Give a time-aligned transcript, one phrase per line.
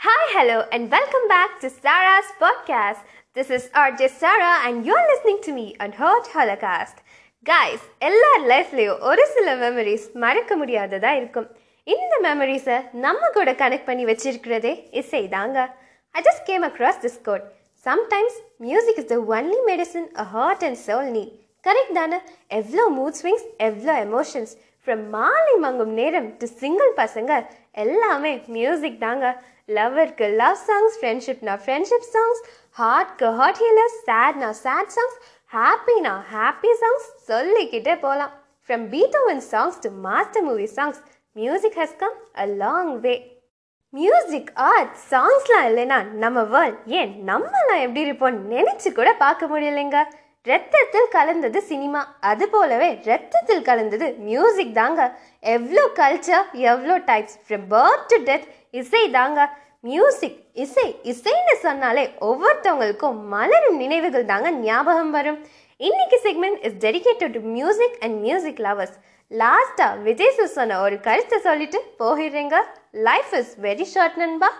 [0.00, 3.00] Hi, hello, and welcome back to Sarah's podcast.
[3.34, 6.96] This is RJ Sarah, and you're listening to me on Hot Holocaust.
[7.46, 11.48] Guys, எல்லார் லைஃப்லேயும் ஒரு சில memories மறக்க முடியாததாக இருக்கும்.
[11.86, 12.76] இந்த மெமரிஸை
[13.06, 14.72] நம்ம கூட கனெக்ட் பண்ணி வச்சிருக்கிறதே
[15.02, 15.58] இசை தாங்க
[16.14, 17.44] I just came across this quote
[17.86, 18.38] sometimes
[18.68, 21.24] music is the only medicine a heart and soul நீ
[21.68, 22.20] கரெக்ட் தானே?
[22.60, 24.54] எவ்வளோ மூட் ஸ்விங்ஸ் எவ்வளோ emotions
[24.88, 27.32] from Maalai Mangum Neram to single பசங்க
[27.82, 29.24] எல்லாமே மியூசிக் தாங்க.
[29.76, 32.40] லவ்வருக்கு லவ் சாங்ஸ் ஃப்ரெண்ட்ஷிப்னா ஃப்ரெண்ட்ஷிப் சாங்ஸ்
[32.80, 35.16] ஹார்ட்க்கு ஹார்ட் ஹீலர்ஸ் சேட்னா சேட் சாங்ஸ்
[35.52, 38.32] ஹாப்பினா ஹாப்பி சாங்ஸ் சொல்லிக்கிட்டே போகலாம்
[38.68, 41.00] from Beethoven songs to Master movie songs
[41.36, 43.14] music has come a long way
[43.94, 50.00] music art சாங்ஸ்லாம் இல்லைன்னா நம்ம வேர்ல்ட் ஏன் நம்மலாம் எப்படி இருப்போம் நினச்சி கூட பார்க்க முடியலைங்க.
[50.46, 52.00] ரத்தத்தில் கலந்தது சினிமா.
[52.20, 55.00] அது போலவே ரத்தத்தில் கலந்தது மியூசிக் தாங்க.
[55.54, 59.48] எவ்வளோ கல்ச்சர் எவ்வளோ types from birth to death இசை தாங்க.
[59.80, 65.38] மியூசிக் இசை இசைன்னு சொன்னாலே ஒவ்வொருத்தவங்களுக்கும் மலரும் நினைவுகள் தாங்க ஞாபகம் வரும்.
[65.76, 68.96] இன்னைக்கு segment is dedicated to music and music lovers
[69.30, 72.58] லாஸ்ட்டாக விஜய் சார் சொன்ன ஒரு கருத்தை சொல்லிட்டு போயிடுறேங்க.
[73.08, 74.50] லைஃப் இஸ் வெரி ஷார்ட் நண்பா.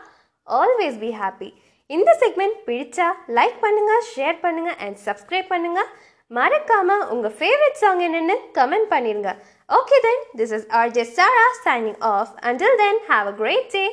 [0.47, 1.51] ஆல்வேஸ் பி ஹாப்பி
[1.91, 5.83] இந்த செக்மெண்ட் பிடிச்சா லைக் பண்ணுங்க ஷேர் பண்ணுங்கள் அண்ட் சப்ஸ்கிரைப் பண்ணுங்க.
[6.31, 9.31] மறக்காமல் உங்கள் ஃபேவரட் சாங் என்னென்னு கமெண்ட் பண்ணிடுங்க
[9.69, 13.85] okay then this is RJ Sara signing off until then have a great day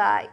[0.00, 0.28] bye